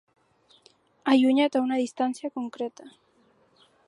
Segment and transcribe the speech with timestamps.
[1.13, 2.89] Allunyat a una distància concreta.